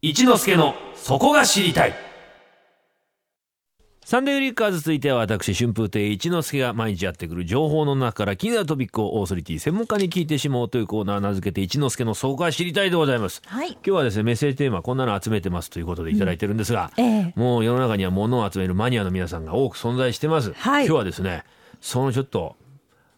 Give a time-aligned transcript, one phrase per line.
[0.00, 1.94] 一之助のそこが知りたい。
[4.04, 17.32] サンデーリッカーズ続いては私春風亭一之輔が毎日やってくる情報の中から気になるトピックをオーソリティ専門家に聞いてしまおうというコーナー名付けて一之輔のそこが知りたいでございます、はい今日はですねメッセージテーマこんなの集めてますということでいただいてるんですが、ええ。
[17.34, 20.86] もう世の中には物を集めるマニアの皆さんが多く存在してます、はい。
[20.86, 21.42] 今日はですね
[21.80, 22.54] そのちょっと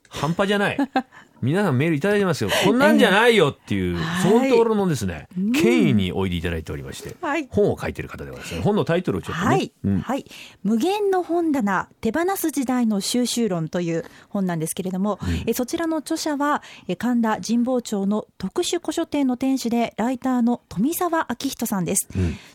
[0.08, 0.78] 半端じゃない
[1.42, 2.50] 皆さんメールいただいてますよ。
[2.64, 4.30] こんなんじゃないよっていう、はい。
[4.30, 7.48] そのところのですね権威においでいただいておりまして、はい。
[7.50, 10.24] 本を書いてる方ではですね本のタイトルをちょっとね、はい。
[10.62, 22.08] 無限の本棚、手放す時代の収集論という本なんですけれども、えそちらの著者は、え神田神保町の特殊古書店の店主で、ライターの富澤明人さんです。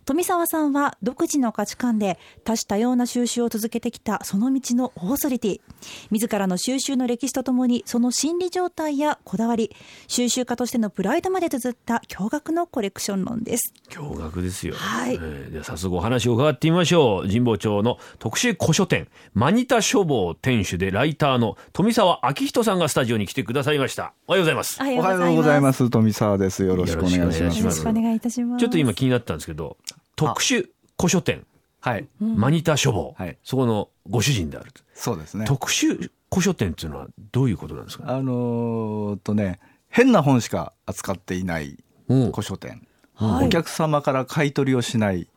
[0.06, 5.62] 富澤さんは独自の価値観で多種多様な収集を続けてきたその道のオーソリティ。
[6.12, 9.76] 自らの収集の歴史とともに、その心理状態やこだわり、
[10.08, 13.74] 収集家としてのプライドまで綴った驚愕のコレクション論です。
[13.90, 25.00] 驚愕ですよ、はいえーでは早速お話を伺ってみましょう神保町の特殊古書店マニタ書房店主でライターの富澤明人さんがスタジオに来てくださいましたおはようございますおはよ
[25.32, 25.90] うございます。
[25.90, 26.64] 富澤です。
[26.64, 27.40] よろしくお願いしよろます。
[27.40, 28.60] しくお願いしますよろしくお願いいたします。
[28.60, 29.78] ちょっと今気になったんですけど
[30.16, 30.68] 特殊
[30.98, 31.46] 古書店
[31.86, 32.08] はい。
[32.20, 33.38] マニタ書房、はい。
[33.44, 35.46] そこのご主人であるそうですね。
[35.46, 38.06] 特殊古書店っていうのはどういうことなんですか？
[38.08, 41.78] あのーとね、変な本しか扱っていない
[42.10, 42.32] うん。
[42.32, 42.88] 古書店。
[43.14, 43.46] はい。
[43.46, 45.28] お客様から買い取りをしない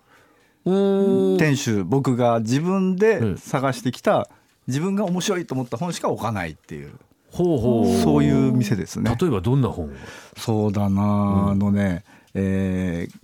[0.65, 2.97] うん店主、僕が自分うん。
[2.97, 4.29] で探してきた、
[4.67, 6.93] 自分が面白いと思った本しか置かないっていう、
[7.31, 9.15] ほうほうそういう店ですね。
[9.21, 9.91] 例えばどんな本
[10.37, 13.19] そうだなあ、あのね、えー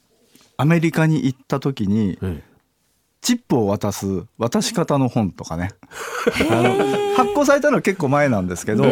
[0.57, 2.43] アメリカに行った時に、え
[3.25, 5.71] チップを渡す渡し方の本とかね。
[6.51, 8.89] あの発行されたのは結構前なんですけどあ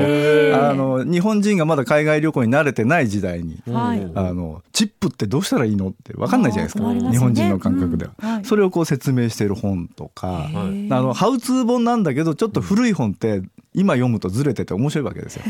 [0.73, 3.63] の日本人がまだ海外旅行に慣れてない時代に。
[3.67, 3.95] あ
[4.33, 7.11] のチップってどうしたらいいのって分かんないじゃないですか、ね。
[7.11, 8.29] 日本人の感覚では、うん。
[8.29, 8.45] はい。
[8.47, 10.53] それをこう説明している本とか、はい
[10.91, 13.43] あのハウツー本なんだけどちょっと古い本って
[13.75, 15.43] 今読むとずれてて面白いわけですよ。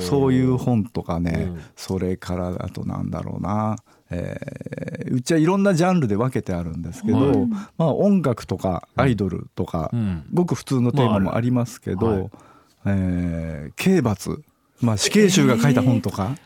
[0.00, 1.60] そういう本とかね、うん。
[1.76, 3.76] それからあとなんだろうな、
[4.10, 7.46] えーうちはいろんなジャンルで分けてあるんですけど、はい。
[7.78, 10.24] まあ、音楽とかアイドルとか、うん。
[10.34, 14.42] ごく普通のテーマもありますけど、まあえー刑罰、
[14.80, 16.36] まあ、死刑囚が書いた本とか、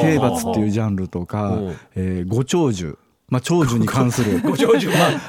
[0.00, 1.60] 刑罰っていうジャンルとかう。
[1.60, 4.40] ん、えーご長寿、まあ、長寿に関する。
[4.40, 4.88] ご 長寿。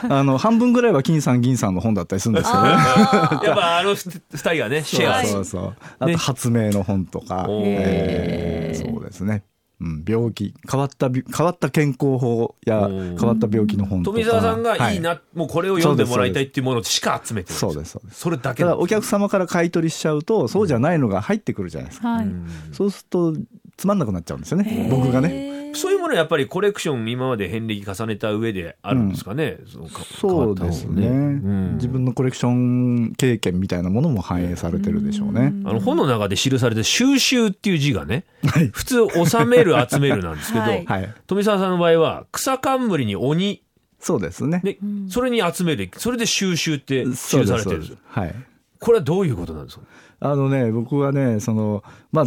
[0.09, 2.69] あの半分ぐらいは金さん銀さんの本だったりするんですけどね。
[2.69, 5.45] やっぱあの二人がねシェアそうそう。
[5.45, 5.75] そう。
[5.99, 8.91] あと発明の本とか、えー。
[8.94, 9.44] そうですね。
[9.80, 14.18] うん、病気変わったび変わった健康法や変わった病気の本とか。
[14.18, 22.08] 富澤さんがいいな、はもうこれを読んでもらいたいっていうものしか集めてるんそうですそうですそれだけだからお客様から買い取りしちゃうとそうじゃないのが入ってくるじゃないですか。
[22.10, 22.28] はい。
[22.72, 23.34] そうすると
[23.78, 24.88] つまんなくなっちゃうんですよね。
[24.90, 25.56] 僕がね。
[25.78, 35.54] ねそういうものはやっぱりコレクション今まで遍歴重ねた上であるんですかね、そのかそうですね、変わった方ね自分のコレクション経験みたいなものも反映されてるでしょうね。
[35.64, 38.26] あの本の中で記されて収集っていう字がね、
[38.72, 40.86] 普通収める集めるなんですけど、はい。
[40.86, 41.14] はい。
[41.28, 43.64] 富澤さんの場合は草冠に鬼。
[44.00, 44.62] そうですね。
[44.64, 47.98] で、それに集めるそれで収集って記そうされてるんですよ。
[48.08, 48.36] はい。
[48.80, 49.84] これはどういうことなんですか？
[50.20, 52.26] あのね、僕はね、その、まあ、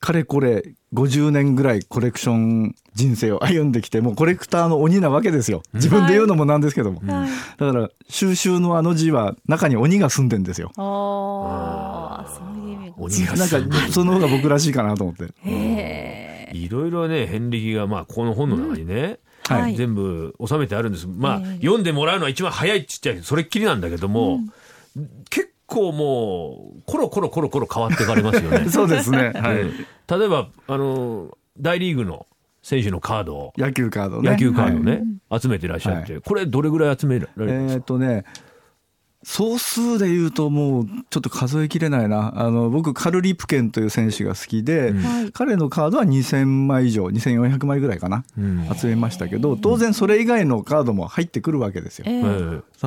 [0.00, 5.62] かれこれ50年ぐらいコレクション人生を歩んできて、もうコレクターの鬼なわけですよ。
[5.74, 7.00] 自分で言うのもなんですけども。
[7.00, 7.30] はい。
[7.58, 10.72] だから、収集のあの字は中に鬼が住んでんですよ。
[10.76, 12.94] ああ、そういう意味が。
[12.96, 15.24] 鬼がなんか、その方が僕らしいかなと思って。
[15.24, 16.28] へえ。
[16.52, 24.40] いろいろね遍歴がまあこの本の中にね、はい全部収めてあるんですまあ、ええ読んでもらうのは一番早いっちっちゃいそれっきりなんだけども、
[25.30, 28.68] 結構もうコロコロコロコロ変わっていかれますよね。
[28.70, 29.32] そうですね。
[29.34, 29.60] はい。
[29.62, 32.26] うん例えばあの大リーグの
[32.62, 34.30] 選手のカードを野球カードね。
[34.30, 35.02] 野球カードはいね、
[35.38, 38.24] 集めてらっしゃって、はこれどれぐらい集められるんですか、えっとね、
[39.24, 42.32] 総数で言うともうちょっと数えきれないな。
[42.36, 48.24] あの、僕、カル・リプケンという選手が好きで、はい彼のカードは2000枚以上、2400枚ぐらいかな。
[48.38, 52.04] うん集めましたけど、当然それ以外のカードも入ってくるわけですよ。
[52.04, 52.10] だ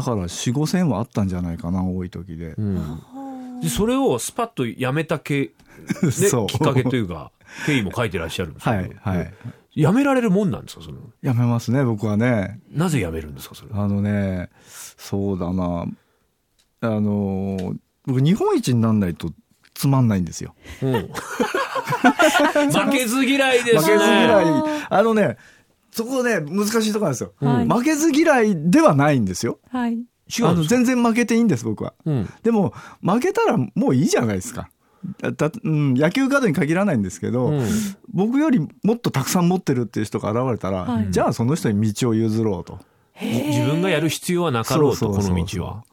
[0.01, 2.55] から4、5千はあったんじゃないかな、多い時で。
[2.57, 2.99] うん
[3.61, 5.51] でそれをスパッとやめたけ、
[6.01, 7.31] ね、そうきっかけというか
[7.65, 9.33] 経緯も書いてらっしゃるんですけど、はい、はい。
[9.75, 12.59] やめられるもんなんですかそのやめますね、僕はね。
[12.71, 13.83] なぜやめるんですかそれは？
[13.83, 14.49] あのね、
[14.97, 15.85] そうだな。
[16.81, 17.75] あの、
[18.05, 19.31] 僕、日本一にならないと
[19.73, 20.55] つまんないんですよ。
[20.81, 21.09] うん
[22.71, 24.45] 負けず嫌いですね負けず嫌い。
[24.89, 25.37] あのね、
[25.91, 27.33] そこね、難しいところなんですよ。
[27.39, 29.59] はい負けず嫌いではないんですよ。
[29.69, 29.99] はい。
[30.43, 31.93] あの全然負けていいんです、僕は。
[32.05, 34.69] うんでも、負けたらもういいじゃないですか。
[35.21, 37.67] だうん、野球カードに限らないんですけど、うん
[38.13, 42.79] 僕よりもっとたくさん持ってるっていう人が現れたら、はいじゃあその人に道を譲ろうと。
[43.21, 45.83] 自分がやる必要はなかろうとそうそうそうそうこの道は。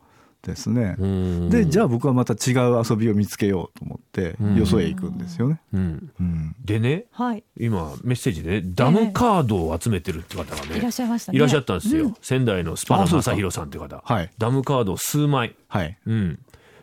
[0.42, 0.96] ですね。
[0.98, 5.60] うんでじゃあ僕はまた違う遊びを見つけようと思ってうんよそへ行くんですよね。
[5.72, 7.44] うんうんでねはい。
[7.58, 11.36] 今メッセージでねダムカードを集めてるって方がね、いらっしゃいましたね。
[11.36, 15.98] いらっしゃったんですよ、うん仙台のスパナ正弘さんって方、はいダムカード数枚、はい。
[16.06, 16.38] うん、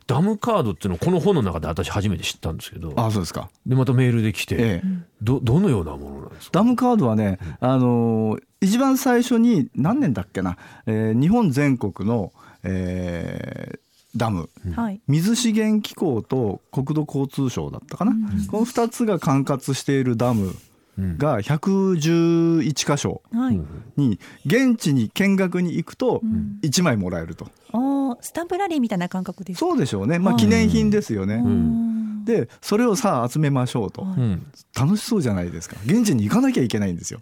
[0.07, 3.49] ダムカードっていうのをこの本の中で私初めて知ったんですけどあそうですか。
[3.65, 4.87] でまたメールで来て、ええ。
[5.21, 6.59] どどのようなものなんですか？
[6.59, 12.33] ダムカードはね、あのー一番最初に何年だっけな、えー日本全国の、
[12.65, 13.79] えー
[14.17, 14.49] ダム。
[14.75, 15.01] はい。
[15.09, 18.13] 水資源機構と国土交通省だったかな、
[18.49, 20.55] この2つが管轄しているダム
[21.17, 22.63] が111
[22.95, 23.61] 箇所はい。
[23.97, 26.21] に現地に見学に行くと
[26.61, 29.65] 1枚もらえると、おースタンプラリーみたいな感覚ですか？
[29.65, 32.23] そうでしょうね、まあ、記念品ですよね、うん。
[32.23, 35.75] でそれをさあ集めましょうと、うん楽しそうじゃないですか。
[35.85, 37.19] 現地に行かなきゃいけないんですよ。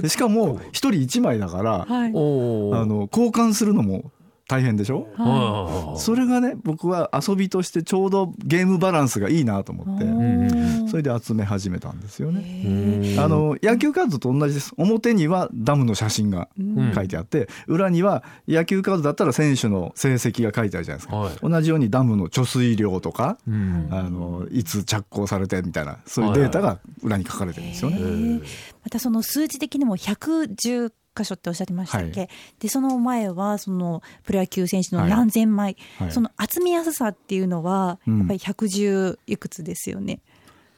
[0.00, 2.10] でしかも1人1枚だから、はい。
[2.10, 4.12] あの交換するのも
[4.52, 5.08] 大変でしょ？
[5.16, 10.04] あーそれがね僕は遊びとしてちょうどゲームバランスがいいなと思って。
[10.04, 12.40] んそれで集め始めたんですよね。
[12.66, 14.74] うんあの野球カードと同じです。
[14.76, 16.50] 表にはダムの写真が
[16.94, 21.34] 書いてあって、裏には野球カードだったら選手の成績が書いてあるじゃないですか、はい。
[21.40, 23.88] 同じようにダムの貯水量とか、うん。
[23.90, 28.40] あのいつ着工されてみたいなそういうデータが裏に書かれてるんですよね。
[28.84, 32.26] またその数字的にも110箇所っておっしゃってましたっけ、は
[32.58, 35.10] でその前はそのプロ野球選手のはい。
[35.10, 36.12] 何千枚、はい。
[36.12, 38.18] その集めやすさっていうのはうん。
[38.18, 40.20] やっぱり110いくつですよね。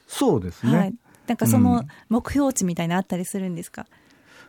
[0.06, 0.94] そうですね、はい。
[1.26, 1.86] なんかそうのん。
[2.08, 3.86] 目標値みたいなのあったりするんですか？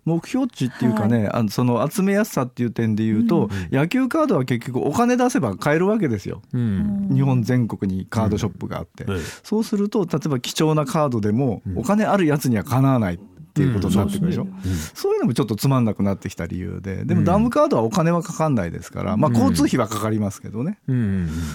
[0.04, 6.44] 目標値っていうかね、あのその集めやすさっていう点で言うと、野球カードは結局お金出せば買えるわけですよ。
[6.54, 7.10] うん。
[7.12, 9.08] 日本全国にカードショップがあって、
[9.42, 13.20] そうすると例えば貴重なカードでもお金あるやつにはかなわない
[13.56, 20.80] っていうことになってくるでしょ、うんそうですそういうのもちょっとつまんなくなってきた理由ででもダムカードはお金はかかんないですから、まあ、交通費はかかりますけどね。
[20.90, 21.00] うんう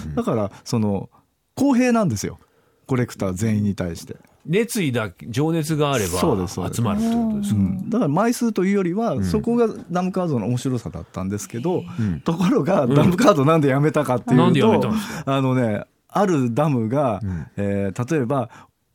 [0.09, 1.09] んだからその
[1.53, 2.39] 公平なんですよ。
[2.87, 4.17] コレクター全員に対して。
[4.45, 11.83] 熱意だ情熱があれば集まるってことですか、うん、だから枚数というよりは、そこがダムカードの面白さだったんですけど、
[12.25, 14.91] ところがダムカードなんでやめたかっていうと、
[15.25, 17.47] あのねあるダムが、ん。
[17.55, 18.49] えー例えば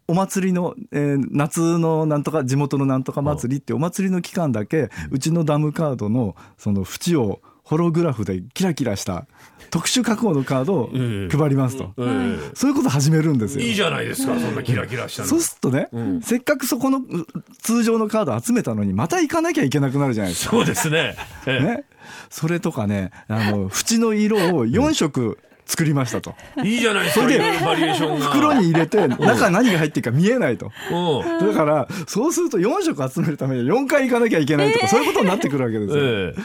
[0.08, 9.26] お祭りの、えー夏のなんとか地元のなんとか祭りってお祭りの期間だけ、うちのダムカードのその縁をホログラフでキラキラした
[9.70, 13.64] 特殊加工のカードをええ配りますと、えそういうこと始めるんですよ。
[13.64, 15.28] えいいじゃないですかそんなキラキラしたの。
[15.28, 16.22] そうするとね、うん。
[16.22, 17.26] せっかくそこのう
[17.60, 20.50] 通常のカード集めたのにまた行かなきゃいけなくなるじゃないですか。
[20.52, 21.16] そうですね。
[21.46, 21.64] ええ。
[21.64, 21.84] ね、
[22.30, 26.34] それとかねあの縁の色を4色作りましたと。
[26.62, 27.24] いいじゃないですか。
[27.24, 28.26] それでいろいろバリエーションが。
[28.26, 30.72] 袋に入れて中何が入ってるか見えないと。
[30.92, 31.46] うん。
[31.46, 36.44] だからそうすると4色集めるために4回行かなきゃいけないとか、そういうことになってくるわけですよ。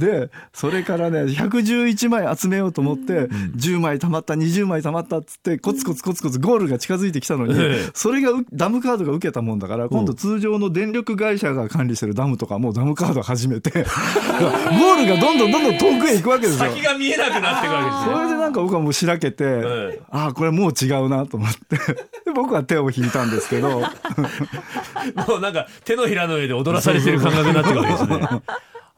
[0.00, 16.70] ええでそれからね111枚集めようと思って、10枚たまった20枚たまったっつってコツコツコツコツゴールが近づいてきたのに、ええそれがうダムカードが受けたもんだから今度通常の電力会社が管理してるダムとかもダムカード始めて ゴールがどんどんどんどん遠くへ行くわけですよ。
[16.70, 18.14] 先が見えなくなってくるわけですね。
[18.14, 21.76] それでなんか僕はもうしらけて、ええああこれもう違うなと思って
[22.24, 23.80] で僕は手を引いたんですけど
[25.26, 28.42] もうなんか手のひらの上で踊らされてる感覚になってるわけですね。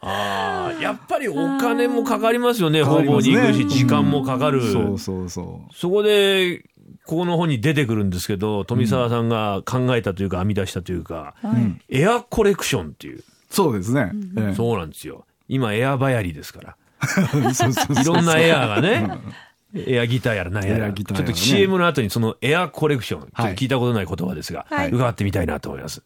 [0.03, 2.83] ああ、やっぱりお金もかかりますよね。
[2.83, 4.63] 方々に行くし、時間もかかる。
[4.73, 5.75] そうそうそう。
[5.75, 6.65] そこで、
[7.05, 11.35] ここの本に出てくるんですけど、富澤さんが考えたというか編み出したというか、
[11.89, 14.55] エアコレクションっていう、そうですね、ええ。
[14.55, 15.27] そうなんですよ。
[15.49, 16.77] 今エアバヤリですから。
[17.07, 19.19] そうそうそういろんなエアがね、
[19.75, 23.55] エアギターやら何やら、ちょっと CM の後にそのエアコレクション、ちょっとはい。
[23.55, 24.91] 聞いたことない言葉ですが、はい。
[24.91, 26.03] 伺ってみたいなと思います。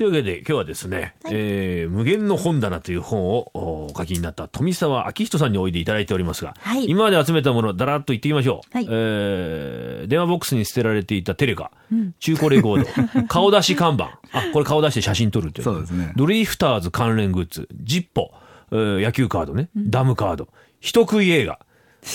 [0.00, 6.88] というわけで今日はですね、えー無限の本棚という本をおお書きになった富澤明人さんにおいでいただいておりますが、はい。
[6.88, 8.86] 今まで集めたものだらっと言ってみましょう、はい。
[8.88, 11.70] えー電話ボックスに捨てられていたテレカ、
[12.18, 13.28] 中古レコード。
[13.28, 14.18] 顔出し看板。
[14.32, 15.64] あこれ顔出して写真撮るっていう。
[15.64, 16.14] そうですね。
[16.16, 17.68] ドリフターズ関連グッズ。
[17.82, 18.32] ジッポ、
[18.72, 19.68] えー野球カードね。
[19.76, 20.48] ダムカード。
[20.80, 21.58] 人食い映画。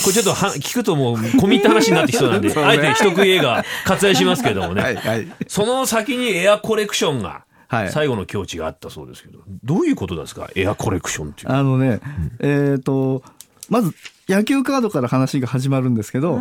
[0.04, 5.28] これちょっとは 聞くともう込み入った話になってきそうなんで、あえて人食い映画割愛しますけどもね、 はいはい。
[5.48, 7.45] その先にエアコレクションがはい
[7.92, 10.50] 最後の境地があったそうですけど、どういうことですか？
[10.56, 11.52] エアコレクションっていう。
[11.52, 12.00] あのね、
[12.40, 13.24] えっ、と、
[13.70, 13.94] まず
[14.28, 16.40] 野球カードから話が始まるんですけど、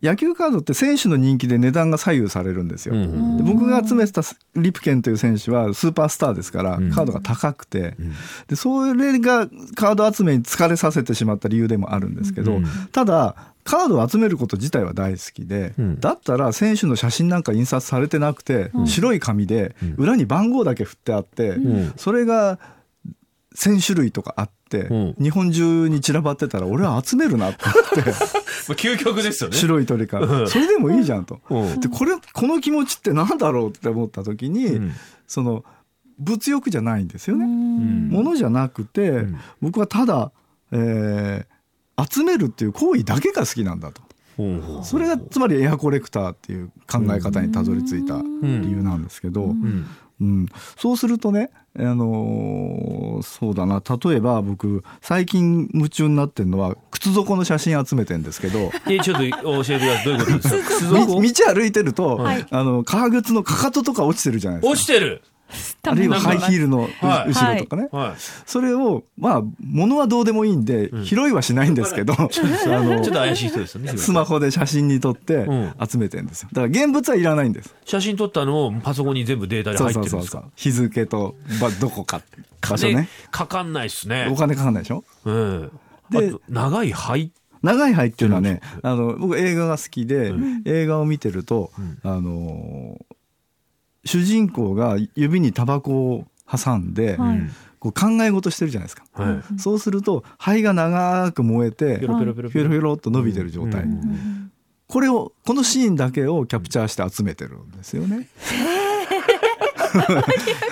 [0.00, 2.94] 野球カードって選手の人気で値段が左右されるんですよ。
[2.94, 3.36] うんうん。
[3.36, 4.22] で僕が集めてた
[4.54, 7.96] リプケンという選手はスーパースターですから、カードが高くて、
[8.46, 12.60] でそれがカード集めに疲れさせてしまった理由でもあるんですけど、
[12.92, 13.34] ただ
[13.68, 22.58] カードを集めること自体は大好きで、うんだったら選手の写真なんか印刷されてなくて、白い紙で裏に番号だけ振ってあって、んそれが
[23.54, 28.10] 1000種類とかあって、うん日本中に散らばってたら俺は集めるなって思って。
[28.72, 29.56] 究極ですよね。
[29.56, 30.46] 白い鳥かうんら。
[30.48, 31.40] それでもいいじゃんと。
[31.50, 34.92] うんで、これ、この気持ちって何だろうって思った時に、うん
[35.26, 35.62] その、
[36.18, 37.44] 物欲じゃないんですよね。
[37.44, 40.32] んものじゃなくて、ん僕はただ、
[40.72, 41.57] えー
[42.10, 44.02] 集めるっていう行為だけが好きなんだと。
[44.84, 49.86] それがつまりエアコレクターっていう考え方にたどり着いた理由なんですけど、うん。
[50.20, 53.82] うん、そうするとね、あのーそうだな。
[54.04, 58.70] 例えば僕最近夢中になってるのは靴底の写真集めてんですけど。
[58.88, 60.04] えちょっと教えてください。
[60.04, 60.68] どういうことですか？
[60.68, 61.46] 靴み底？
[61.46, 62.46] 道歩いてると、はい。
[62.50, 64.72] あの革靴のかかととか落ちてるじゃないですか。
[64.72, 65.22] 落ちてる。
[65.82, 68.14] あるいはハイヒールの後ろとかね、は
[68.46, 72.28] それをまあ物はどうでもいいんで、拾いはしないんですけど、 あい。
[72.28, 73.96] ちょっのと怪しい人ですよね。
[73.96, 75.74] スマホで写真に撮ってうん。
[75.88, 76.48] 集めてるんですよ。
[76.52, 77.74] だから現物はいらないんです。
[77.84, 80.20] 写真撮ったのをパソコンに全部データで入ってるんですか？
[80.20, 82.20] そうそうそう日付とばどこか
[82.68, 84.28] 場所金ねかかんないっすね。
[84.30, 84.36] お。
[84.36, 85.04] 金かかんないでしょ？
[85.24, 85.70] うん。
[86.10, 87.32] で長い灰。
[87.60, 90.32] 長い灰っていうのはねあの僕映画が好きで、
[90.64, 91.72] 映画を見てると、
[92.04, 92.96] あの
[94.04, 97.40] 主人公が指にタバコを挟んで、はい。
[97.80, 101.98] こう考え事してるじゃないですか、はそうすると灰が長く燃えてい。
[102.00, 104.50] ペロペロペロひょろひょろっと伸びてる状態、うん
[104.88, 108.26] これをこのシーンだけをキャプチャーして集めてるんですよね。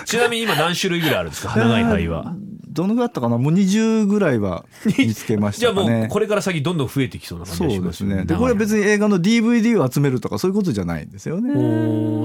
[0.07, 1.55] ちなみに今何種類ぐらいあるんですか？
[1.55, 2.35] 長い灰は。
[2.77, 3.39] どのぐらいあったかな？
[3.39, 4.65] もう20ぐらいは
[4.99, 5.85] 見つけましじゃあも。
[5.87, 8.25] うこれから先どんどん増えてきそうな感じそがしまうですすね。
[8.25, 11.53] で、これは別に映画の DVD を集めるとかそういうことじゃないんですよね。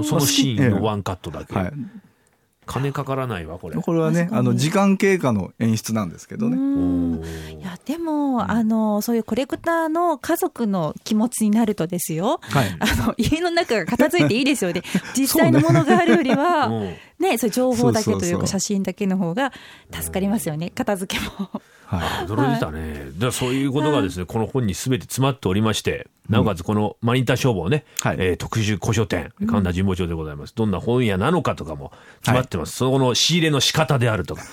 [0.03, 1.55] そのシーンのワンカットだけ。
[1.55, 1.71] はい。
[2.65, 3.75] 金かからないわ、これ。
[3.75, 6.57] これはね、あの、時間経過の演出なんですけどね。
[7.59, 12.69] いやでも、あのそういうコレクターの家族の気持ちになるとですよ、はい。
[12.79, 14.81] あの家の中が片付いていいですよね。
[15.13, 16.95] 実際のものがあるよりは、 うん。
[17.19, 19.51] ねそういう情報だけというか写真だけの方が
[19.91, 20.69] 助かりますよね。
[20.69, 21.61] 片付けも。
[21.85, 22.25] はい。
[22.25, 23.11] 驚いたね。
[23.15, 28.15] だからそういうことがですね、この本に全て詰まっておりまして、なおかつこのマニタ消防ね、はい。
[28.19, 30.55] えー特殊古書店、神田神保町でございます。
[30.55, 32.77] どんな本屋なのかとかも詰まってます。
[32.77, 34.43] その後の仕入れの仕方であるとか。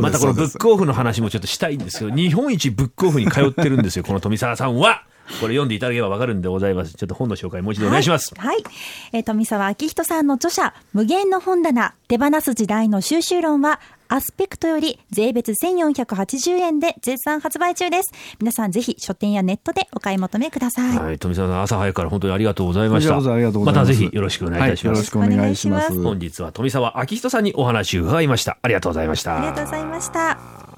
[0.00, 5.04] またこのブックオフの話もちょっとしたいんですけど、日本一ブックオフに通ってるんですよ、 この富澤さんは。
[5.40, 6.94] これ読んでいただければわかるんでございます。
[6.94, 8.34] ちょっと本の紹介もう一度お願いします。
[8.36, 8.46] はい。
[8.48, 8.64] はい
[9.12, 18.12] えー富澤明人さんの著者、無限の本棚、手放す時代の収集論は、アスペクトより税別1480円で絶賛発売中です。
[18.40, 20.98] 皆さんぜひ書店やネットでお買い求めください。
[20.98, 23.14] はい、富澤さん朝早くから本当にありがとうございました。
[23.14, 24.86] こちらこそありがとうございますたぜひよろしくお願いいたします。
[24.86, 26.02] はいよろしくお願いします。
[26.02, 28.58] 本日は富澤明人さんにお話を伺いました。
[28.60, 29.38] ありがとうございました。
[29.38, 30.71] ありがとうございました。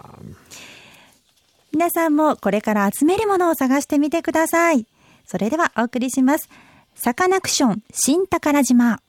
[1.74, 4.86] 皆さんもこれから集めるものを探してみてください。
[5.26, 6.48] それではお送りします。
[6.94, 9.00] サカナクション新宝島。